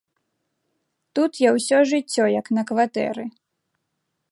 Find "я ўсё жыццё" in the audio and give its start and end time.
1.47-2.23